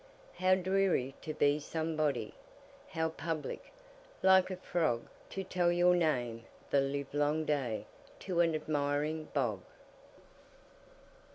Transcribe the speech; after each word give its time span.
How 0.39 0.55
dreary 0.55 1.13
to 1.21 1.35
be 1.35 1.59
somebody! 1.59 2.33
How 2.87 3.09
public, 3.09 3.71
like 4.23 4.49
a 4.49 4.55
frogTo 4.55 5.47
tell 5.47 5.71
your 5.71 5.93
name 5.95 6.45
the 6.71 6.81
livelong 6.81 7.45
dayTo 7.45 8.43
an 8.43 8.55
admiring 8.55 9.25
bog! 9.25 9.61